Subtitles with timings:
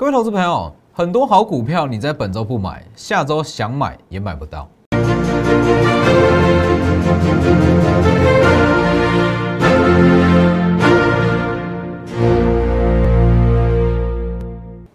[0.00, 4.66] 各位投资朋友，很多好股票你在本周不买，下周想买也买不到。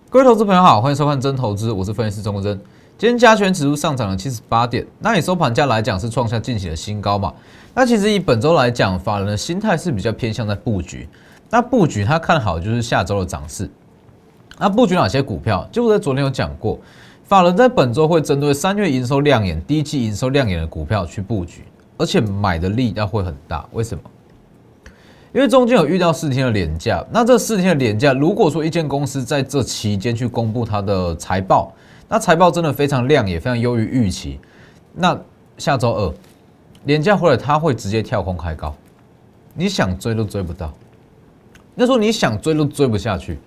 [0.10, 2.60] 各位投资朋友好，欢迎收看真投资，我是分析师钟国珍。
[2.98, 7.32] 今天加权指数上涨了七十八点，那以收盘价来讲是创下近期的新高嘛？
[7.76, 11.08] 那其实以本周来讲，法人的心态是比较偏向在布局。
[11.52, 13.70] 那布局他看好就是下周的涨势。
[14.58, 15.68] 那布局哪些股票？
[15.72, 16.80] 就我在昨天有讲过，
[17.26, 21.64] 法人在本周会针对三月营收亮眼、第一季营收亮眼的股票去布局，
[21.98, 23.68] 而且买的力道会很大。
[23.74, 24.04] 为什么？
[25.34, 31.74] 因为中间有遇到四天的廉价，那这四天的廉价，如果说一间公司在这期间去公布它的财报，
[32.08, 34.40] 那财报真的非常亮，也非常优于预期，
[34.94, 35.20] 那
[35.58, 36.14] 下周二
[36.86, 38.74] 廉价回来，它会直接跳空开高，
[39.54, 40.72] 你想追都追不到。
[41.74, 43.38] 那时候你想追都追不下去。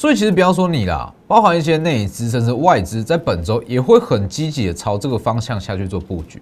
[0.00, 6.40] 所以其实不要说你啦，包含一些内资甚至外资，在本周也会很积极的朝这个方向下去做布局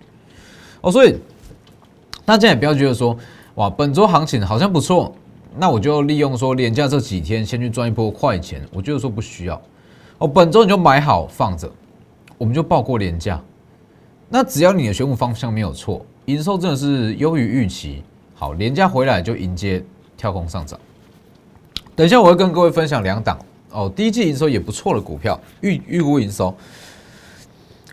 [0.80, 0.92] 哦。
[0.92, 1.16] 所以
[2.24, 3.18] 大家也不要觉得说，
[3.56, 5.12] 哇，本周行情好像不错，
[5.56, 8.64] 那我就利用说廉价这几天先去赚一波快钱。
[8.72, 9.61] 我觉得说不需要
[10.18, 11.68] 哦，本周你就买好放着，
[12.38, 13.42] 我们就报过廉价。
[14.28, 18.05] 那只要你的选股方向没有错，营收真的是优于预期，
[18.36, 19.84] 好，廉价回来就迎接
[20.16, 20.78] 跳空上涨。
[21.98, 23.36] 等一下我会跟各位分享两档。
[23.72, 26.55] 哦，第一季营收也不错的股票，预预估营收。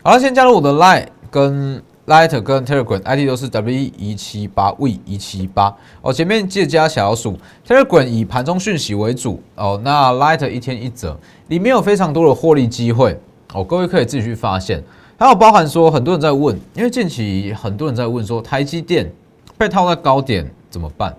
[0.00, 6.12] 好了，先加入我的 Line 跟 Light 跟 Telegram ID 都是 W 一七八 V 一七八哦。
[6.12, 9.80] 前面记得加小数 Telegram 以盘中讯息为主哦。
[9.82, 13.18] 那 Light 一天一折，里面有非常多的获利机会
[13.54, 13.64] 哦。
[13.64, 14.80] 各位可以自己去发现。
[15.18, 19.10] 还有包含说，很多人在问，因为近期很多人在问说，台积电
[19.58, 21.12] 被套在高点怎么办？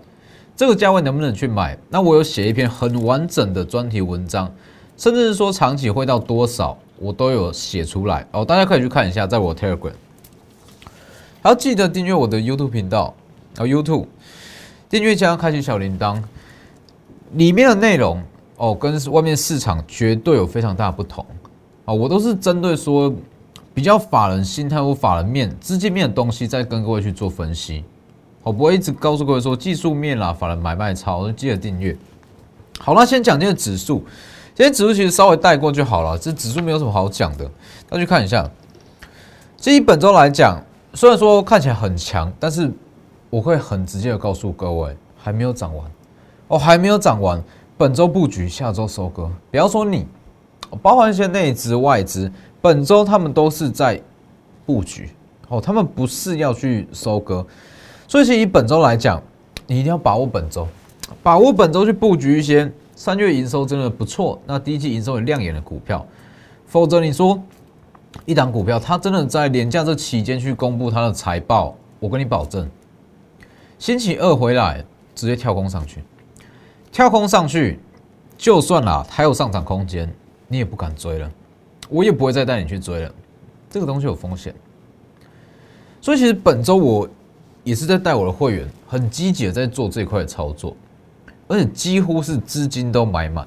[0.58, 1.78] 这个价位能不能去买？
[1.88, 4.52] 那我有写一篇很完整的专题文章，
[4.98, 8.44] 甚至是说长期会到多少，我都有写出来哦。
[8.44, 9.92] 大家可以去看一下，在我 Telegram，
[11.44, 13.14] 还要记得订阅我的 YouTube 频道
[13.60, 13.68] 哦。
[13.68, 14.08] YouTube
[14.90, 16.20] 订阅加开启小铃铛，
[17.34, 18.24] 里面的内容
[18.56, 21.24] 哦，跟外面市场绝对有非常大的不同
[21.86, 21.94] 哦。
[21.94, 23.14] 我都是针对说
[23.76, 27.84] 比较法人心态或法人面、资金面的东西，在跟各位去做分析。
[28.48, 31.96] 我不会一直告诉各位说技术面啦，法人买卖超，记得订阅。
[32.80, 33.98] 好，那先讲这个指数，
[34.56, 37.44] 今天指数其实稍微带过就好了，这指数没有什么好讲的，
[37.90, 38.50] 大家去看一下。
[39.58, 40.64] 这一本周来讲，
[40.94, 42.72] 虽然说看起来很强，但是
[43.30, 45.86] 我会很直接的告诉各位，还没有涨完
[46.48, 47.44] 哦，还没有涨完。
[47.78, 49.30] 本周布局，下周收割。
[49.52, 50.08] 比方说你，
[50.82, 52.32] 包含一些内资外资，
[52.62, 54.02] 本周他们都是在
[54.66, 55.10] 布局
[55.50, 57.46] 哦，他们不是要去收割。
[58.08, 59.22] 所以其实，以本周来讲，
[59.68, 60.66] 你一定要把握本周，
[61.22, 66.06] 把握本周去布局一些三月营收真的不错，那第一季营收有亮眼的股票。
[66.66, 67.38] 否则，你说
[68.26, 72.70] 一档股票它真的在廉价这期间去公布它的财报，我跟你保证，
[73.78, 76.02] 星期二回来直接跳空上去，
[76.94, 77.78] 跳空上去，
[78.38, 80.10] 就算啦还有上涨空间，
[80.48, 81.30] 你也不敢追了，
[81.90, 83.12] 我也不会再带你去追了，
[83.70, 84.56] 这个东西有风险。
[86.00, 87.10] 所以，其实本周我。
[87.68, 90.74] 也是在带我的会员很积极的在做这块的操作，
[91.50, 93.46] 而且几乎是资金都买满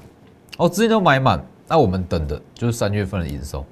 [0.57, 1.43] 哦，资金都买满。
[1.67, 3.65] 那我们等的就是三月份的营收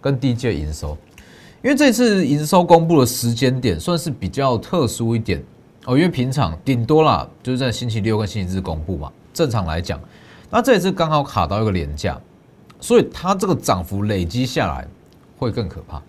[0.00, 0.96] 跟第一季营收，
[1.62, 5.44] 因为这次营收公布的时间点算是比较特殊一点
[5.84, 9.12] 哦，因为平常顶多啦就是在星期六跟星期日公布嘛。
[9.34, 10.00] 正常来讲，
[10.48, 12.18] 那这一次刚好卡到一个廉价，
[12.80, 14.88] 所以它这个涨幅累积下来
[15.36, 16.00] 会更可怕。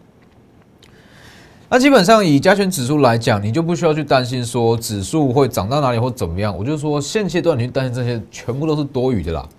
[1.67, 6.55] 那基本上以加权指数来讲，你就不需要去担心说指数会涨到哪里或怎么样。
[6.55, 9.49] 我就说现阶段你去担心这些，全部都是多余的啦。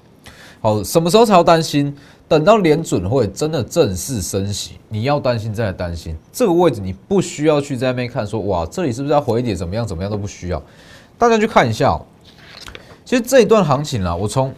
[0.61, 1.95] 好，什么时候才要担心？
[2.29, 6.17] 等到联准会真的正式升息，你要担心再担心。
[6.33, 9.57] 这个位置你不需要去在那边看说哇，这里是不是要回一点？
[9.57, 9.87] 怎么样？
[9.87, 10.61] 怎么样都不需要。
[11.19, 12.01] 大家去看一下，
[13.05, 14.53] 其实这一段行情啦，我从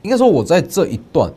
[0.00, 1.30] 应该说我在这一段，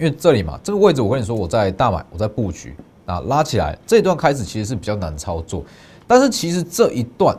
[0.00, 2.74] 因为这里嘛，这个位置我跟你说我在大买，我在布局。
[3.06, 5.64] 啊，拉起来这一段开始其实是比较难操作，
[6.06, 7.36] 但是其实这一段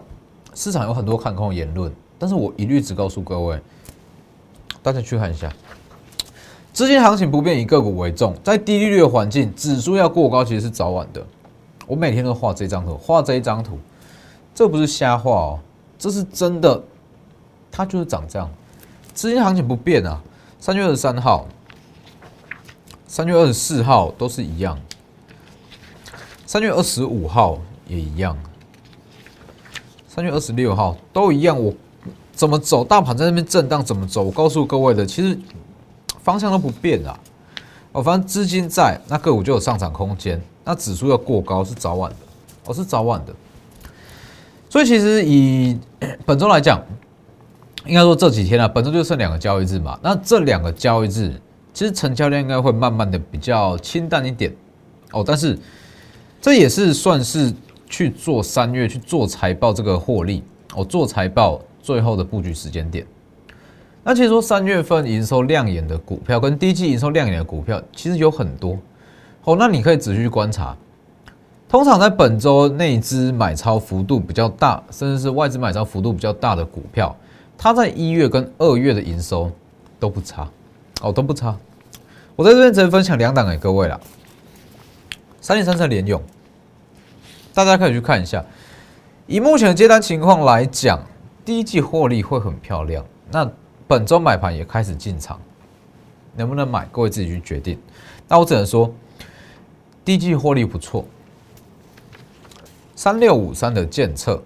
[0.55, 3.59] 市场有很多看空言论，但是我一律只告诉各位，
[4.81, 5.53] 大家去看一下，
[6.73, 11.23] 资金行情不变，以个股为重，在低利率的环境，指数要过高其实是早晚的。
[11.85, 13.77] 我每天都画这张图，画这一张图，
[14.55, 15.59] 这不是瞎画哦，
[15.99, 16.81] 这是真的，
[17.71, 18.49] 它就是长这样，
[19.13, 20.21] 资金行情不变啊。
[20.59, 21.45] 三月二十三号、
[23.05, 24.77] 三月二十四号都是一样。
[26.47, 27.59] 三月二十五号
[27.89, 28.35] 也一样，
[30.07, 31.61] 三月二十六号都一样。
[31.61, 31.73] 我
[32.31, 32.85] 怎么走？
[32.85, 34.23] 大盘在那边震荡，怎么走？
[34.23, 35.37] 我告诉各位的，其实
[36.23, 37.19] 方向都不变啊。
[37.91, 40.41] 哦，反正资金在，那个股就有上涨空间。
[40.63, 42.17] 那指数要过高是早晚的，
[42.67, 43.35] 哦是早晚的。
[44.69, 45.77] 所以其实以
[46.25, 46.81] 本周来讲，
[47.85, 49.99] 应该说这几天啊，本周就剩两个交易日嘛。
[50.01, 51.41] 那这两个交易日，
[51.73, 54.55] 其实成交量应该会慢慢的比较清淡一点。
[55.11, 55.59] 哦，但是
[56.41, 57.53] 这也是算是
[57.89, 60.43] 去做三月去做财报这个获利，
[60.75, 63.05] 哦做财报最后的布局时间点。
[64.03, 68.77] 那其实说三月份营收亮眼的股票跟第一季营收亮眼的股票，其实有很多。
[69.43, 70.75] 哦，那你可以仔细观察。
[71.69, 77.13] 通常在本周内资买超幅度比较大，甚至是外资买超幅度比较大的股票，
[77.57, 79.51] 它在一月跟二月的营收
[79.99, 80.47] 都不差，
[81.01, 81.53] 哦都不差。
[82.37, 83.99] 我在这边只能分享两档给各位了。
[85.47, 86.21] 三零三三连用，
[87.53, 88.43] 大家可以去看一下。
[89.27, 90.99] 以目前的接单情况来讲，
[91.45, 93.01] 第一季获利会很漂亮。
[93.31, 93.49] 那
[93.87, 95.39] 本周买盘也开始进场，
[96.35, 96.85] 能不能买？
[96.91, 97.79] 各位自己去决定。
[98.27, 98.93] 那我只能说，
[100.03, 101.05] 第一季获利不错。
[102.97, 104.43] 三六五三的建测，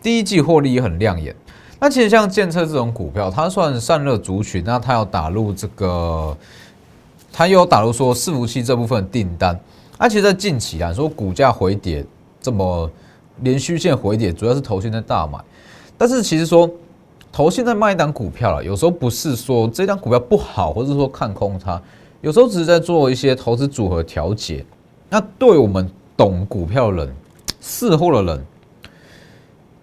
[0.00, 1.36] 第一季获利也很亮眼。
[1.78, 6.34] 那其实像建测这种股票，它算散热族群，那它要打入这个，
[7.30, 9.60] 它又有打入说伺服器这部分订单。
[10.00, 12.04] 那其实，在近期啊，说股价回跌
[12.40, 12.90] 这么
[13.42, 15.38] 连续线回跌，主要是头先在大买。
[15.96, 16.68] 但是其实说。
[17.32, 21.80] 投现在卖一档股票了，有时候不是说这档股票不好，或者说看空它，
[22.22, 24.66] 有时候只是在做一些投资组合调节。
[25.08, 27.14] 那对我们懂股票的人、
[27.60, 28.44] 事后的人，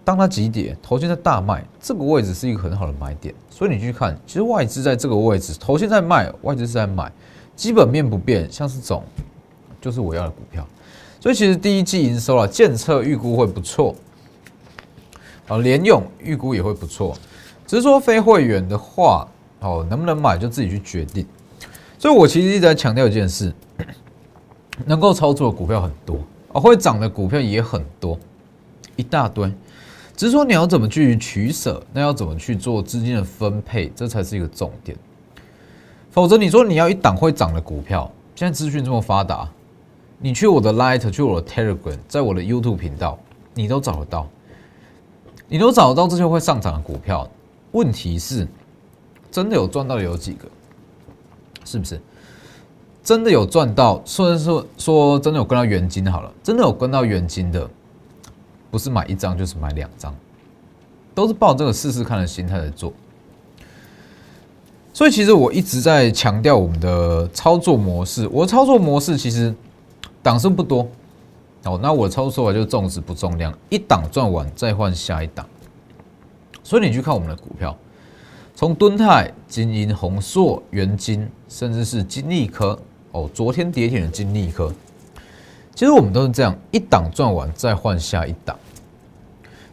[0.04, 3.34] 当它急跌，投现在大卖，这个位置是一个很好的买点。
[3.48, 7.10] 所以你去看，其实外资在这个位置，投现在卖，外资是在买，
[7.56, 9.02] 基本面不变，像是这种，
[9.80, 10.66] 就是我要的股票。
[11.20, 13.94] 所以其实第一季营收啊，建测预估会不错，
[15.48, 17.16] 啊，联用预估也会不错。
[17.66, 19.26] 只是说非会员的话，
[19.60, 21.26] 哦，能不能买就自己去决定。
[21.98, 23.52] 所以我其实一直在强调一件事：
[24.86, 26.18] 能够操作的股票很多，
[26.52, 28.18] 哦，会涨的股票也很多，
[28.94, 29.52] 一大堆。
[30.16, 34.96] 只是说你要怎么去取舍，那要怎么去做资金的分配，这才是一个重点。
[36.10, 39.48] 否则你说你要一档会涨的股票，现在资讯这么发达，
[40.20, 43.18] 你去我的 Light，去我的 Telegram，在我的 YouTube 频道，
[43.54, 44.26] 你都找得到，
[45.48, 47.28] 你都找得到这些会上涨的股票。
[47.72, 48.46] 问题是，
[49.30, 50.48] 真的有赚到的有几个？
[51.64, 52.00] 是不是？
[53.04, 54.02] 真的有赚到？
[54.04, 57.68] 虽然说说，真的有跟到原金好了，真的有跟到原金的，
[58.70, 60.14] 不是买一张就是买两张，
[61.14, 62.92] 都是抱这个试试看的心态在做。
[64.92, 68.28] 所以其实我一直在强调我们的操作模式。
[68.32, 69.54] 我的操作模式其实
[70.22, 70.88] 档数不多
[71.64, 75.46] 哦，那我操作就重质不重量，一档赚完再换下一档。
[76.62, 77.76] 所以你去看我们的股票，
[78.54, 82.78] 从敦泰、金银、宏硕、元金，甚至是金利科
[83.12, 84.72] 哦，昨天跌停的金利科，
[85.74, 88.56] 其实我们都是这样，一档赚完再换下一档。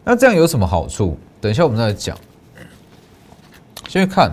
[0.04, 1.18] 那这样有什么好处？
[1.40, 2.16] 等一下我们再讲。
[3.88, 4.32] 先看，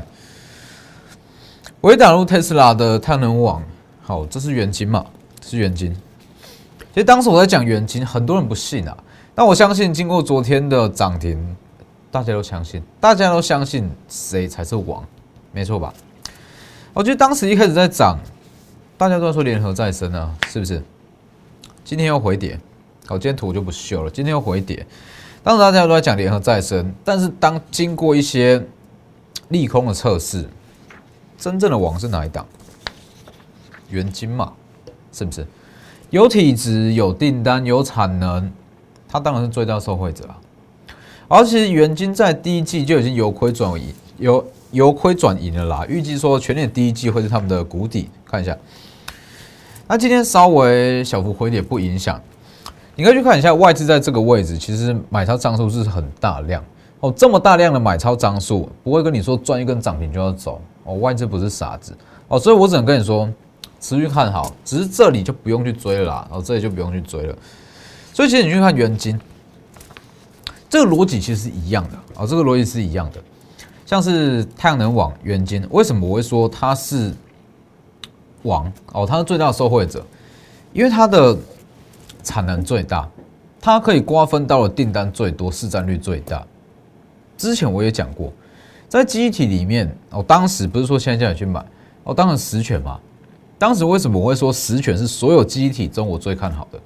[1.81, 3.61] 我打入特斯拉的太能网，
[4.01, 5.05] 好，这是元金嘛？
[5.45, 5.93] 是元金。
[6.93, 8.97] 其实当时我在讲元金，很多人不信啊，
[9.35, 11.55] 但我相信经过昨天的涨停。
[12.11, 15.03] 大家都相信，大家都相信谁才是王，
[15.51, 15.91] 没错吧？
[16.93, 18.19] 我觉得当时一开始在涨，
[18.99, 20.79] 大家都在说联合再生啊，是不是？
[21.83, 22.59] 今天又回跌，
[23.07, 24.11] 好，今天图就不秀了。
[24.11, 24.85] 今天又回跌，
[25.41, 28.63] 当时大家都在讲联合再生，但是当经过一些
[29.47, 30.47] 利空的测试，
[31.35, 32.45] 真正的王是哪一档？
[33.89, 34.53] 元金嘛，
[35.13, 35.45] 是不是？
[36.09, 38.51] 有体质、有订单、有产能，
[39.07, 40.37] 它当然是最大受惠者啊。
[41.27, 45.85] 而其实元金在第一季就已经由亏转盈，由由亏转盈了啦。
[45.87, 48.55] 预计说全年第一季会是他们的谷底，看一下。
[49.87, 52.21] 那今天稍微小幅回跌不影响，
[52.95, 56.63] 你可以去看一下外资在这个位置，其实买超张数是很大量
[56.99, 57.11] 哦。
[57.15, 60.93] 这么大量的买超张数，不会跟你说赚一根涨停就要走哦。
[60.95, 63.27] 外资不是傻子哦，所以我只能跟你说
[63.83, 67.37] 持续看好，只是这里就不用去追了啦，哦，这里就不用去追了。
[68.13, 69.19] 所以其实你去看元金。
[70.69, 73.21] 这个逻辑其实是一样的啊，这个逻辑是一样的。
[73.85, 77.13] 像是太阳能网元金，为什么我会说它是
[78.43, 79.05] 王哦？
[79.05, 80.03] 它是最大的受惠者，
[80.71, 81.37] 因为它的
[82.23, 83.07] 产能最大，
[83.59, 86.41] 它可以瓜分到的订单最多，市占率最大。
[87.37, 88.31] 之前我也讲过，
[88.87, 91.63] 在机体里面哦，当时不是说现在叫你去买
[92.05, 92.97] 哦，当然实权嘛。
[93.57, 96.79] 当时为什么我会说实权是所有机体中我最看好的？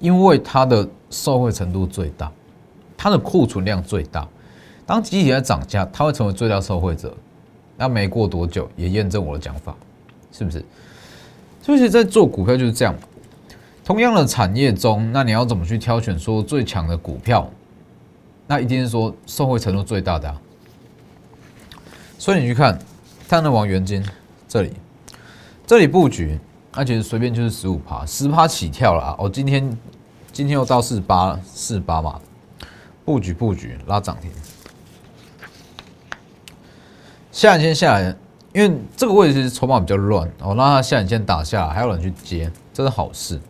[0.00, 2.30] 因为它的受惠程度最大，
[2.96, 4.28] 它的库存量最大。
[4.84, 7.14] 当集体在涨价，它会成为最大受惠者。
[7.76, 9.74] 那没过多久也验证我的讲法，
[10.30, 10.64] 是不是？
[11.62, 12.94] 所以，在做股票就是这样。
[13.82, 17.50] 同样的产业中，那你要怎么去挑选说最强的股票？
[18.46, 20.40] 那一定是说受惠程度最大的啊。
[22.18, 22.78] 所以你去看，
[23.26, 24.04] 看的王元金
[24.46, 24.72] 这里，
[25.66, 26.38] 这里布局，
[26.72, 29.16] 而且随便就是十五趴，十趴起跳了。
[29.18, 29.78] 哦，今天
[30.30, 32.20] 今天又到四八四八嘛，
[33.02, 34.30] 布局布局拉涨停。
[37.32, 38.14] 下影线下来，
[38.52, 43.40] 因为这个位置筹码比较乱，哦，让它下影线打下来，还有人去接，这是好事。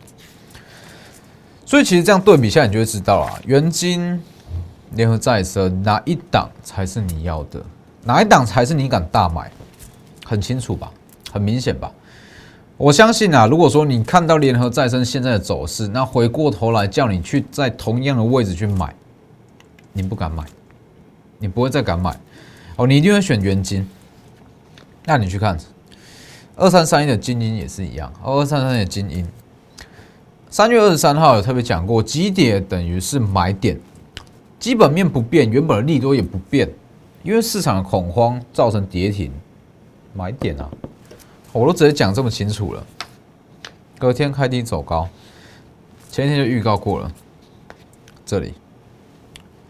[1.65, 4.23] 所以其实这样对比下，你就会知道了，元金、
[4.91, 7.61] 联合再生哪一档才是你要的，
[8.03, 9.51] 哪一档才是你敢大买，
[10.23, 10.89] 很清楚吧，
[11.29, 11.91] 很明显吧。
[12.77, 18.93] 我相信啊，如果说你看到联合再生现在的走势，那回过头来叫你去在同样的位置去买，
[19.93, 20.43] 你不敢买，
[21.39, 22.13] 你不会再敢买。
[22.75, 23.87] 哦，你一定会选元金，
[25.05, 25.57] 那你去看
[26.57, 29.25] 二三三一的精英也是一样，二三三一的精英，
[30.49, 33.79] 三月二十三号有特别讲过，基点等于是买点，
[34.59, 36.69] 基本面不变，原本的利多也不变，
[37.23, 39.31] 因为市场的恐慌造成跌停，
[40.13, 40.69] 买点啊，
[41.61, 42.85] 我都直接讲这么清楚了，
[43.97, 45.07] 隔天开低走高，
[46.11, 47.09] 前一天就预告过了，
[48.25, 48.53] 这里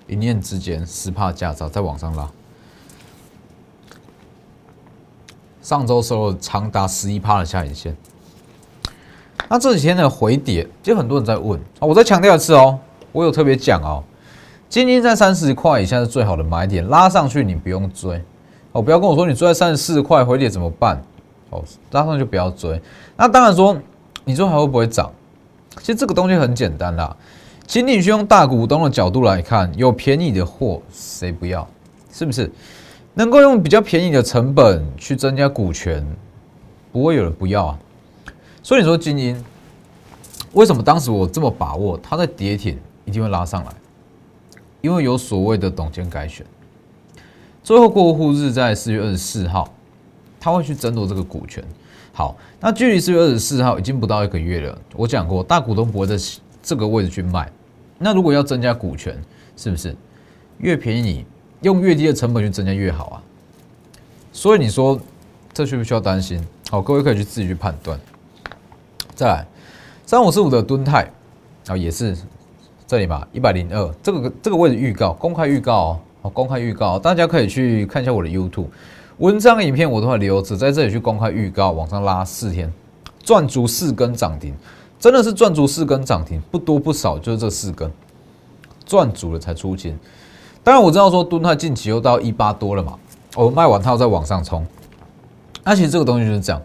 [0.07, 2.27] 一念之间十帕驾照再往上拉。
[5.61, 7.95] 上周收了长达十一趴的下影线，
[9.47, 12.79] 那这几天的回跌，其实很多人在问啊，我再强调一次哦，
[13.11, 14.03] 我有特别讲哦，
[14.67, 18.19] 今天在三十块以下是最好的买点，拉上去你不用追。
[18.71, 20.99] 哦，不要跟我说你追在三十四块回跌怎么办？
[21.49, 22.81] 哦，拉上就不要追。
[23.15, 23.77] 那当然说，
[24.23, 25.11] 你说还会不会涨？
[25.79, 27.15] 其实这个东西很简单啦，
[27.67, 31.67] 请你去用大股东的角度来看，有便宜的货谁不要？
[32.11, 32.51] 是不是？
[33.13, 36.05] 能够用比较便宜的成本去增加股权，
[36.91, 37.79] 不会有人不要啊。
[38.63, 39.41] 所以你说精英
[40.53, 43.71] 为什么当时我这么把握它在跌停一定会拉上来？
[44.81, 46.45] 因为有所谓的董监改选，
[47.63, 49.67] 最后过户日在四月二十四号，
[50.45, 51.63] 他会去争夺这个股权。
[52.13, 54.77] 好，那距离四月二十四号已经不到一个月了。
[54.95, 56.15] 我讲过，大股东不会在
[56.61, 57.51] 这个位置去卖。
[57.97, 59.19] 那如果要增加股权，
[59.57, 59.95] 是不是
[60.59, 61.25] 越便宜？
[61.61, 63.15] 用越低的成本去增加越好啊，
[64.31, 64.99] 所以你说
[65.51, 66.39] 这需不需要担心？
[66.69, 67.99] 好，各位可以去自己去判断。
[69.15, 69.47] 再来，
[70.05, 71.11] 三五四五的吨泰
[71.65, 72.15] 啊，也是
[72.85, 78.67] 这里吧，一百零二，这个这个位置预告，公开预告哦，公开预告，大家可以去看一下我的 YouTube
[79.19, 82.71] 文章、影片，我都会留着在这里去公开预告，往上拉四天，
[83.23, 84.53] 赚足四根涨停，
[84.99, 87.89] 真的是赚足四根涨停，不多不少，就是这四根
[88.85, 89.97] 赚足了才出金。
[90.65, 92.99] 当然我知道说敦泰近期又到一八多了嘛，
[93.35, 94.65] 我卖完套再往上冲，
[95.63, 96.61] 那其实这个东西就是这样。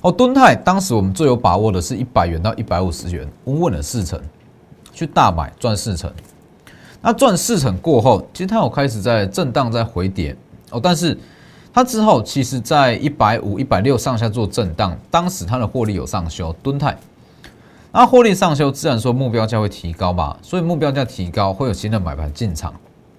[0.00, 4.20] 哦，敦泰当时我们最有把握的是一百元到一百五十元，稳稳的四成，
[4.92, 6.08] 去大买赚四成。
[7.02, 10.36] 那赚四成过后，其实它有开始在震荡在回跌
[10.70, 11.18] 哦，但是
[11.78, 16.98] 它之后其实在一百五、一百六上下做震荡，当时它的获利有上修，敦泰，
[17.92, 22.74] 那获利上修，自然说目标价会提高嘛，所以目标价提高会有新的买盘进场。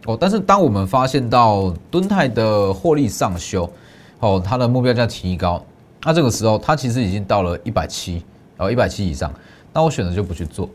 [0.08, 3.72] 哦，但是当我们发现到敦泰的获利上修，
[4.20, 5.64] 哦，它的目标价提高，
[6.04, 8.22] 那这个时候它其实已经到了一百七，
[8.58, 9.34] 哦，一百七以上，
[9.72, 10.68] 那我选择就不去做，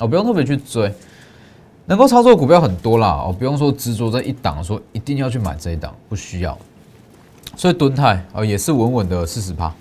[0.00, 0.92] 哦，不用特别去追，
[1.86, 6.58] 能够操作股票很多啦，哦，不用说执着在一档，说一定要去买这一档，不需要。
[7.56, 9.72] 所以敦泰哦也是稳稳的四十趴，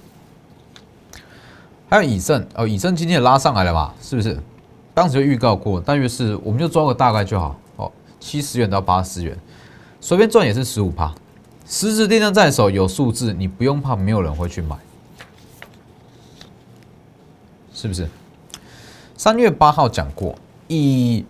[1.90, 4.38] 还有以盛哦，以盛今天也拉上来了嘛，是不是？
[4.94, 7.92] 当时就预告过，大约是我们就抓个大概就好哦。
[8.20, 9.38] 七十元到八十元，
[10.00, 11.14] 随便赚也是十五趴。
[11.66, 14.76] 实质订单在手，有数字，你不用怕，没有人会去买，
[17.74, 18.08] 是不是？
[19.16, 20.36] 三月八号讲过，
[20.68, 21.24] 以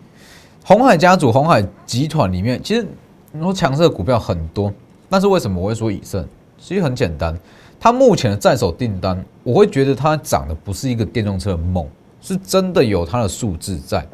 [0.64, 2.84] 红海家族、红海集团里面，其实
[3.30, 4.72] 你说强势的股票很多，
[5.12, 6.26] 但是为什么我会说以盛？
[6.58, 7.38] 其实很简单，
[7.78, 11.86] 它目前的在手订单，我会觉得它涨的不是一个电动车的梦，
[12.22, 14.06] 是真的有它的数字在。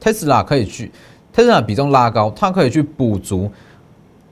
[0.00, 0.90] 特斯拉可以去。
[1.34, 3.52] 特斯拉比重拉高，它可以去补足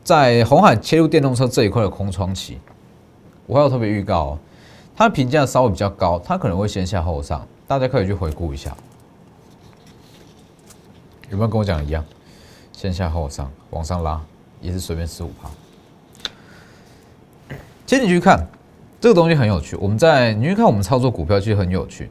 [0.02, 2.58] 在红海切入电动车这一块的空窗期。
[3.44, 4.38] 我还有特别预告哦，
[4.96, 8.75] 它的评价稍微比较高，它可能会先下后上，大家可以去回顾一下，
[11.28, 12.02] 有没有跟我讲一样？
[12.73, 14.18] 先下后上，往上拉
[14.62, 15.50] 也是随便十五趴。
[17.87, 18.47] 接你去看
[19.00, 22.11] 这个东西很有趣，我们在你去看我们操作股票其实很有趣。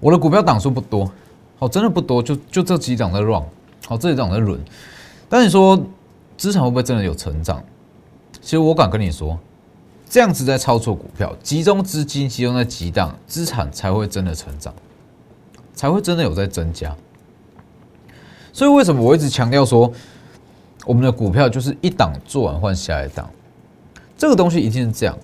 [0.00, 1.10] 我的股票档数不多。
[1.58, 3.40] 哦，真的不多，就就这几档在 run，
[3.86, 4.58] 好，这几档在轮。
[5.28, 5.80] 但你说
[6.36, 7.62] 资产会不会真的有成长？
[8.40, 9.38] 其实我敢跟你说，
[10.10, 14.74] 这样子在操作股票，集中资金，集中在几档，资产才会真的成长，
[15.72, 16.96] 才会真的有在增加。
[18.52, 19.92] 所以为什么我一直强调说，
[20.84, 23.30] 我们的股票就是一档做完换下一档，
[24.22, 25.18] 这个东西一定是这样。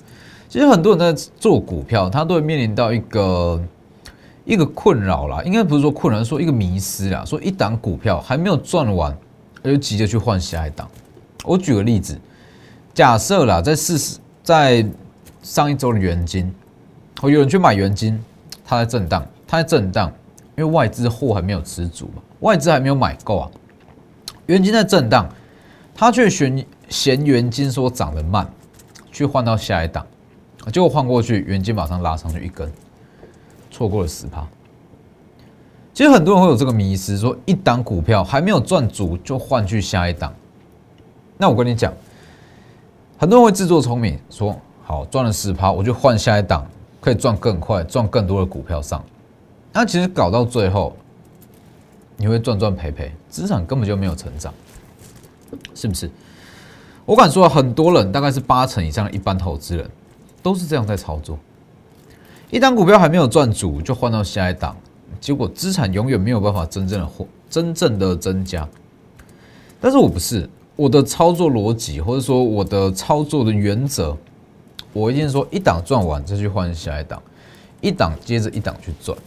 [0.48, 3.62] 其实很多人在做股票，他都会面临到一个
[4.44, 7.24] 一个困扰啦，应该不是说困扰，说一个迷失啦。
[7.24, 9.16] 说一档股票还没有赚完，
[9.62, 10.88] 他就急着去换下一档。
[11.44, 12.18] 我举个例子，
[12.92, 14.84] 假设啦，在四十在
[15.44, 16.52] 上一周的元金，
[17.22, 18.20] 有人去买元金，
[18.64, 20.12] 它在震荡，它在震荡，
[20.56, 23.48] 因为外资货还没有吃足嘛，外资还没有买够啊。
[24.46, 25.28] 元金在震荡，
[25.94, 28.50] 他却嫌嫌元金说涨得慢，
[29.10, 30.06] 去换到下一档。
[30.72, 32.70] 结果换过去，原金马上拉上去一根，
[33.70, 34.46] 错过了十趴。
[35.94, 40.32] 其实很多人会有这个迷失，说一档股票还没有赚足就换去下一档。
[41.36, 41.92] 那我跟你讲，
[43.16, 46.66] 很多人会自作聪明，说好赚了十趴，我就换下一档，
[47.00, 49.02] 可以赚更快，赚更多的股票上。
[49.72, 50.94] 那其实搞到最后，
[52.16, 54.52] 你会赚赚赔赔，资产根本就没有成长，
[55.74, 56.10] 是不是？
[57.08, 59.90] 我敢说，很多人大概是八成以上的一般投资人。
[60.40, 61.36] 都是这样在操作，
[62.50, 64.74] 一档股票还没有赚足就换到下一档，
[65.20, 68.66] 结果资产永远没有办法真正的获真正的增加。
[69.80, 74.16] 但是我不是我的操作逻辑，或者说我的操作的原则，
[74.92, 77.20] 我一定说一档赚完再去换下一档，
[77.80, 79.18] 一档接着一档去赚。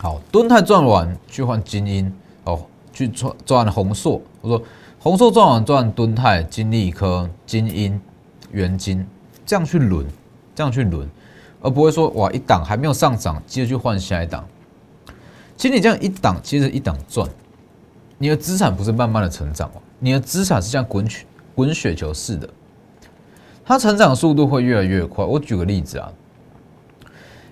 [0.00, 4.60] 好，敦泰赚完去换精英，哦，去赚赚红硕，我说
[5.04, 8.00] 红硕赚完赚敦泰、金利科、精英、
[8.52, 9.06] 元金。
[9.44, 10.06] 这样去轮，
[10.54, 11.06] 这样去轮，
[11.60, 14.42] 而不会说哇一档还没有上涨，接着去换下一档。
[15.58, 17.28] 其实你这样一档接着一档赚，
[18.16, 22.48] 你的资产不是慢慢的成长哦，你的资产是像滚雪滚雪球似的，
[23.62, 25.22] 它成长速度会越来越快。
[25.22, 26.10] 我举个例子啊，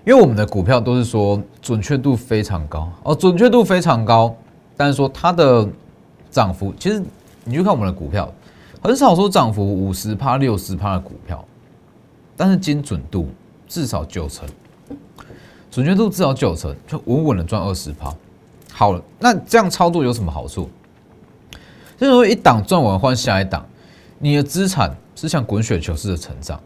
[0.06, 4.34] 因为我们的股票都是说准确度非常高哦，准确度非常高，
[4.74, 5.68] 但是说它的
[6.30, 7.02] 涨幅，其实
[7.44, 8.32] 你去看我们的股票，
[8.82, 11.44] 很少说涨幅五十趴、六十趴的股票。
[12.36, 13.28] 但是精准度
[13.68, 14.48] 至少九成，
[15.70, 18.12] 准确度至少九成，就稳稳的赚二十趴。
[18.72, 20.68] 好了，那这样操作有什么好处？
[21.98, 23.64] 就是说一档赚完换下一档，
[24.18, 26.58] 你的资产是像滚雪球似的成长。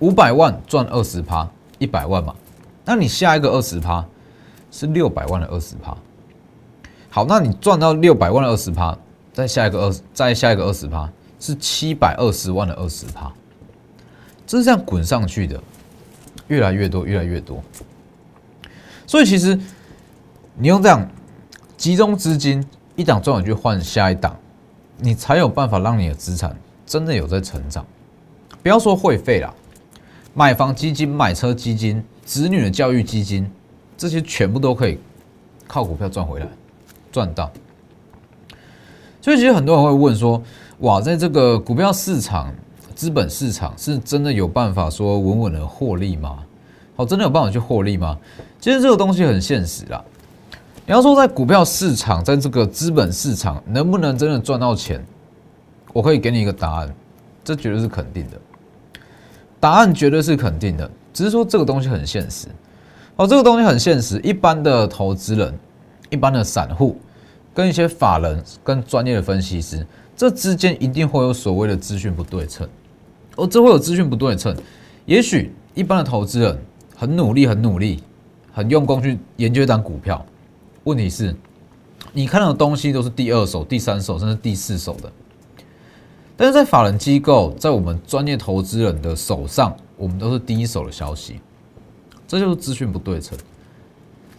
[0.00, 2.34] 五百万赚二十趴，一百万嘛。
[2.84, 4.04] 那你下一个二十趴
[4.70, 5.96] 是六百万的二十趴。
[7.08, 8.96] 好，那你赚到六百万的二十趴，
[9.34, 13.30] 再下一个二十，再下一个二十趴是七百二十万的二十趴。
[14.46, 15.60] 这是这样滚上去的，
[16.46, 17.60] 越来越多，越来越多。
[19.06, 19.58] 所以其实
[20.56, 21.06] 你用这样
[21.76, 24.38] 集中资金，一档赚完去换下一档，
[24.98, 27.84] 你才有办法让你的资产真的有在成长。
[28.62, 29.52] 不要说会费啦，
[30.32, 33.50] 买房基金、买车基金、子女的教育基金，
[33.96, 35.00] 这些全部都可以
[35.66, 36.46] 靠股票赚回来，
[37.10, 37.50] 赚到。
[39.24, 40.42] 所以其实很多人会问说：
[40.80, 42.52] 哇，在这个股票市场。
[42.94, 46.38] 资本市场是真的有办法说稳稳的获利吗？
[46.94, 48.16] 好，真的有办法去获利吗？
[48.60, 50.02] 其实这个东西很现实啦。
[50.86, 55.04] 你要说在股票市场，在这个资本市场能不能真的赚到钱？
[55.92, 56.94] 我可以给你一个答案，
[57.42, 58.38] 这绝对是肯定的。
[59.58, 62.46] 答案绝对是肯定的，只是说这个东西很现实。
[63.16, 64.20] 哦，这个东西很现实。
[64.20, 65.52] 一般的投资人、
[66.10, 66.96] 一般的散户，
[67.54, 69.86] 跟一些法人、跟专业的分析师，
[70.16, 72.68] 这之间一定会有所谓的资讯不对称。
[73.36, 74.54] 哦，这会有资讯不对称。
[75.06, 76.58] 也许一般的投资人
[76.96, 78.02] 很努力、很努力、
[78.52, 80.24] 很用功去研究一档股票，
[80.82, 81.34] 问题是，
[82.12, 85.10] 你看到的东西都是第二手、第三手，甚至第四手的。
[86.36, 91.40] 但是在法人机构，在我们专业投资人的手上，我们都是第一手的消息。
[92.26, 93.38] 这就是资讯不对称。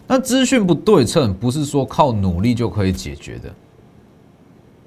[0.06, 3.52] 那资讯不对称，不是说靠努力就可以解决的。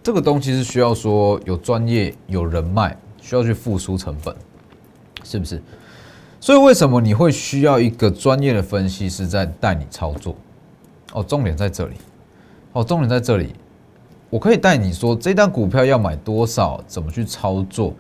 [0.02, 2.98] 这个东西是需要说有专业、有人脉。
[3.22, 4.34] 需要去付出成本，
[5.24, 5.62] 是不是？
[6.40, 10.36] 所以为什么你会需要一个专业的分析师在带你操作？
[11.14, 11.96] 哦，重点在这里。
[12.72, 13.54] 哦，重点在这里。
[14.30, 17.94] 我可以带你说，这单股票要买多少，怎么去操作，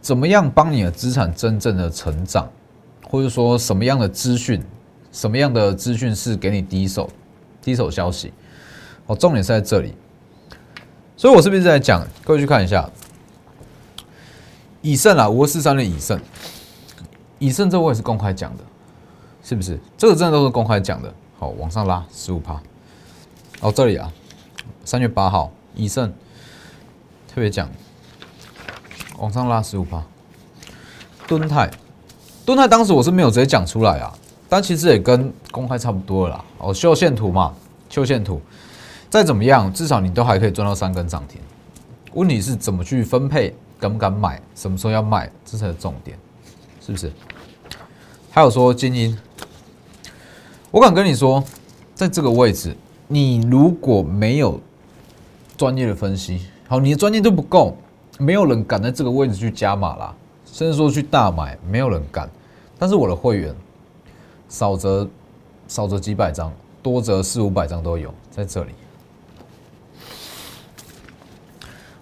[0.00, 2.48] 怎么样帮你的资产真正的成长，
[3.10, 4.62] 或者说什么样的资讯，
[5.12, 7.10] 什么样的资讯是给你第一手、
[7.60, 8.32] 第一手消息？
[9.06, 9.94] 哦，重点是在这里。
[11.16, 12.06] 所以我是不是在讲？
[12.24, 12.88] 各位去看一下。
[14.82, 16.18] 以盛啊，五二四三的以盛，
[17.38, 18.64] 以盛这我也是公开讲的，
[19.42, 19.78] 是不是？
[19.98, 21.12] 这个真的都是公开讲的。
[21.38, 22.60] 好，往上拉十五趴。
[23.60, 24.10] 哦，这里啊，
[24.84, 26.10] 三月八号，以盛
[27.28, 27.68] 特别讲，
[29.18, 30.02] 往上拉十五趴。
[31.26, 31.70] 敦泰，
[32.46, 34.16] 敦泰当时我是没有直接讲出来啊，
[34.50, 36.44] 但其实也跟公开差不多了啦。
[36.58, 37.54] 哦，秀线图嘛，
[37.88, 38.40] 秀线图，
[39.08, 41.40] 再怎么样，至少你都还可以赚到三根涨停。
[42.14, 46.18] 问题是怎么去分配，敢不敢买，什么时候要卖，这才是重点，
[46.84, 47.12] 是不是？
[48.32, 49.16] 还有说精英，
[50.72, 51.42] 我敢跟你说，
[51.94, 54.60] 在这个位置，你如果没有
[55.56, 57.76] 专业的分析，好，你的专业度不够，
[58.18, 62.28] 没有人敢在这个位置去加码啦，甚至说去大买，没有人敢。
[62.78, 63.54] 但是我的会员，
[64.50, 65.08] 少则
[65.66, 68.72] 少则几百张，多则四五百张都有在这里。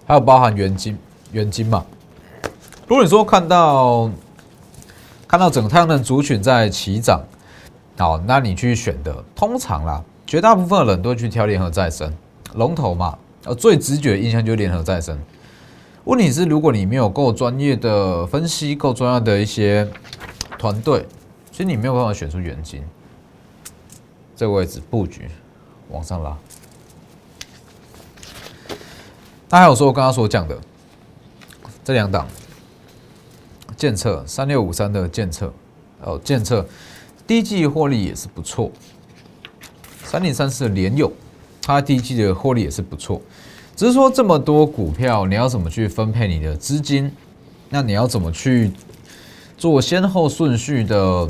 [0.04, 0.98] 还有包含原金，
[1.30, 1.84] 原金嘛。
[2.86, 4.10] 如果你说看到
[5.28, 7.22] 看到整个太阳能族群在齐涨，
[7.98, 12.10] 好，那你去选的，通常啦，绝大部分的人都会去挑联合再生
[12.54, 13.18] 龙头嘛。
[13.44, 15.16] 呃，最直觉的印象就联合再生。
[16.04, 19.86] 问题是，如果你没有够专业的分析，够专业的一些
[20.58, 21.06] 团队，
[21.58, 22.84] 其实你没有办法选出原金
[24.36, 25.28] 这个位置布局
[25.90, 26.38] 往上拉。
[29.48, 30.56] 那还有说，我刚刚所讲的
[31.82, 32.28] 这两档
[33.76, 35.52] 建测三六五三的建测，
[36.00, 36.64] 哦，建测
[37.26, 38.70] 第一季获利也是不错。
[40.04, 41.12] 三零三四的联友，
[41.62, 43.20] 它第一季的获利也是不错。
[43.74, 47.10] 只是说这么多股票，你要怎么去分配你的资金？
[47.68, 48.70] 那你要怎么去
[49.56, 51.28] 做先后顺序的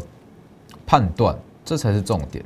[0.88, 1.36] 判断？
[1.66, 2.42] 这才是重点。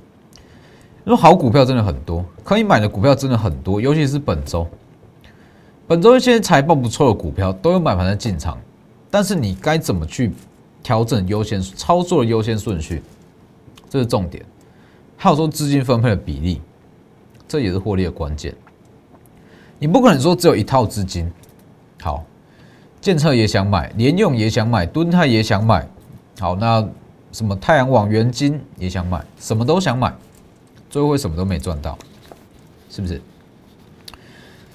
[1.05, 4.67] 因为好股票真的很多，可以买的股票真的很多，尤其是本周。
[5.87, 8.59] 本周一些财报不错的股票都有买盘在进场，
[9.11, 10.33] 但是你该怎么去
[10.83, 13.01] 调整优先操作的优先顺序，
[13.89, 14.45] 这是重点。
[15.17, 16.61] 还有说资金分配的比例，
[17.47, 18.53] 这也是获利的关键。
[19.79, 21.31] 你不可能说只有一套资金，
[22.01, 22.25] 好，
[23.01, 25.87] 建策也想买，联用也想买，敦泰也想买，
[26.39, 26.85] 好，那
[27.33, 30.15] 什么太阳网、元金也想买，什么都想买，
[30.89, 31.99] 最后会什么都没赚到，
[32.91, 33.21] 是不是？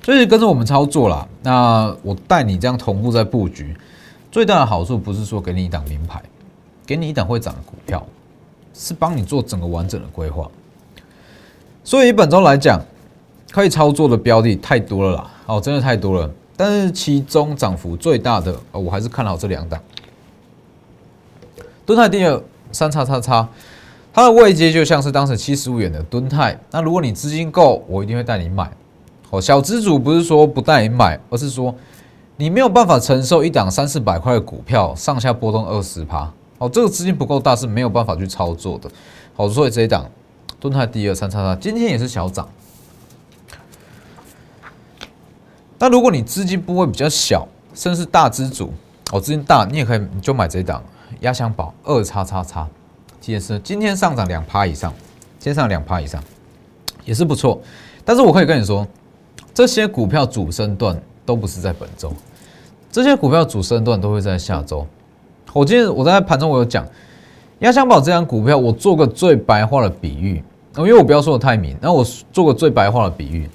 [0.04, 1.28] 所以跟着我们操作啦。
[1.44, 3.78] 那我带你这样同步在布局，
[4.32, 6.22] 最大的好处不是说给你一档名牌，
[6.86, 8.06] 给你一档会涨的股票，
[8.74, 10.50] 是帮你做整个完整的规划。
[11.84, 12.82] 所以本周来讲，
[13.52, 16.32] 可以操作的标的太多了啦，哦，真的太多了。
[16.56, 19.80] 但是其中涨幅最大的，我还是看好这两档。
[21.88, 23.48] 敦泰第二三叉叉叉，
[24.12, 26.60] 它的位阶就像是当时七十五元的敦泰。
[26.70, 28.70] 那如果你资金够，我一定会带你买。
[29.30, 31.74] 哦，小资主不是说不带你买，而是说
[32.36, 36.30] 你没有办法承受一档三四百块的股票上下波动二十趴。
[36.58, 38.92] 哦，这个资金不够大是没有办法去操作的。
[39.34, 40.06] 好，所以这一档
[40.60, 42.46] 蹲泰第二三叉叉今天也是小涨。
[45.80, 48.74] 那如果你资金部位比较小，甚至大资主，
[49.14, 50.84] 哦，资金大，你也可以你就买这一档
[51.22, 52.68] 压箱宝二叉叉叉，
[53.26, 54.94] 也是今天上涨两趴以上，
[55.40, 56.24] 今天上两趴以上
[57.06, 57.62] 也是不错。
[58.06, 58.88] 但是我可以跟你说。
[59.54, 62.14] 这些股票主升段都不是在本周，
[62.92, 64.86] 这些股票主升段都会在下周。
[65.52, 66.86] 我今天我在盘中我有讲，
[67.62, 70.44] 压箱宝这张股票，我做个最白话的比喻，
[70.78, 73.50] 因为我不要说的太明，那我做个最白话的比喻，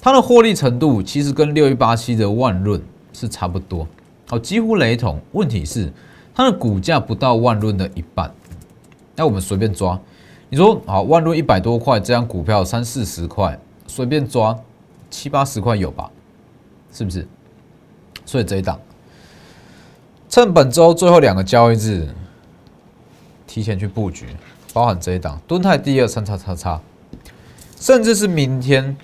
[0.00, 2.80] 它的获利程度其实跟六一八七的万润
[3.12, 3.84] 是差不多，
[4.28, 5.20] 哦，几乎雷同。
[5.32, 5.92] 问题是
[6.34, 8.32] 它的股价不到万润的一半，
[9.16, 9.98] 那我们随便抓，
[10.48, 14.58] 你说好万润一百多块，这张股票三四十块，随便抓。
[15.12, 16.08] 七八十块有吧，
[16.92, 17.26] 是不是？
[18.24, 18.78] 所以这一档，
[20.28, 22.08] 趁本周最后两个交易日，
[23.44, 24.28] 提前去布局，
[24.72, 25.36] 包含这一档。
[25.48, 26.80] 敦泰第二三叉叉叉，
[27.80, 28.96] 甚至是明天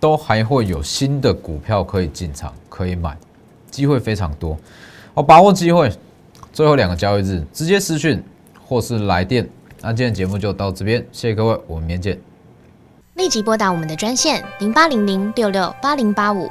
[0.00, 3.14] 都还会有新的股票可以进场，可以买，
[3.70, 4.56] 机会非常多，
[5.12, 5.92] 我把握机会，
[6.52, 8.22] 最后两个交易日直接私讯
[8.62, 9.48] 或是来电。
[9.80, 12.20] 那今天节目就到这边，谢谢各位，我们明天见。
[13.14, 16.50] 立即拨打我们的专线零八零零六六八零八五